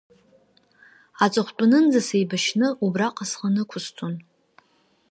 Аҵыхәтәанынӡа 1.23 2.01
сеибашьны 2.07 2.67
убраҟа 2.85 3.25
схы 3.29 3.47
нақәысҵон… 3.53 4.13